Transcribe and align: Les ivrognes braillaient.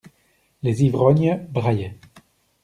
Les 0.63 0.81
ivrognes 0.83 1.45
braillaient. 1.51 1.99